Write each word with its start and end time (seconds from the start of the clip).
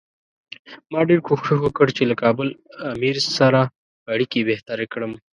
ما 0.91 0.99
ډېر 1.09 1.19
کوښښ 1.27 1.47
وکړ 1.63 1.87
چې 1.97 2.03
له 2.11 2.15
کابل 2.23 2.47
امیر 2.93 3.15
سره 3.37 3.59
اړیکې 4.13 4.39
بهترې 4.49 4.85
کړم. 4.93 5.11